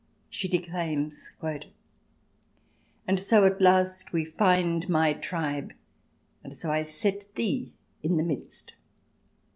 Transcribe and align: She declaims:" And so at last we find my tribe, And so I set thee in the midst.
She 0.31 0.47
declaims:" 0.47 1.37
And 3.07 3.19
so 3.19 3.43
at 3.45 3.61
last 3.61 4.11
we 4.11 4.25
find 4.25 4.89
my 4.89 5.13
tribe, 5.13 5.73
And 6.43 6.57
so 6.57 6.71
I 6.71 6.81
set 6.81 7.35
thee 7.35 7.73
in 8.01 8.17
the 8.17 8.23
midst. 8.23 8.73